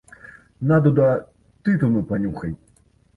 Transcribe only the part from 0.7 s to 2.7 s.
дуда, тытуну панюхай!